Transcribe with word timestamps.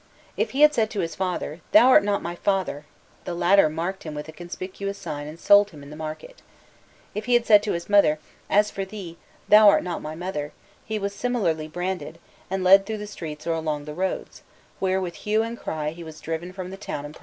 If 0.35 0.49
he 0.49 0.61
had 0.61 0.73
said 0.73 0.89
to 0.89 1.01
his 1.01 1.13
father, 1.13 1.61
"Thou 1.73 1.89
art 1.89 2.03
not 2.03 2.23
my 2.23 2.33
father!" 2.35 2.85
the 3.23 3.35
latter 3.35 3.69
marked 3.69 4.01
him 4.01 4.15
with 4.15 4.27
a 4.27 4.31
conspicuous 4.31 4.97
sign 4.97 5.27
and 5.27 5.39
sold 5.39 5.69
him 5.69 5.83
in 5.83 5.91
the 5.91 5.95
market. 5.95 6.41
If 7.13 7.25
he 7.25 7.35
had 7.35 7.45
said 7.45 7.61
to 7.61 7.73
his 7.73 7.87
mother, 7.87 8.17
"As 8.49 8.71
for 8.71 8.83
thee, 8.83 9.17
thou 9.47 9.69
art 9.69 9.83
not 9.83 10.01
my 10.01 10.15
mother!" 10.15 10.53
he 10.83 10.97
was 10.97 11.13
similarly 11.13 11.67
branded, 11.67 12.17
and 12.49 12.63
led 12.63 12.87
through 12.87 12.97
the 12.97 13.05
streets 13.05 13.45
or 13.45 13.53
along 13.53 13.85
the 13.85 13.93
roads, 13.93 14.41
where 14.79 14.99
with 14.99 15.13
hue 15.17 15.43
and 15.43 15.55
cry 15.59 15.91
he 15.91 16.03
was 16.03 16.19
driven 16.19 16.51
from 16.51 16.71
the 16.71 16.77
town 16.77 17.05
and 17.05 17.13
province. 17.13 17.19